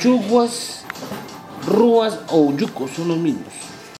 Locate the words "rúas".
1.66-2.18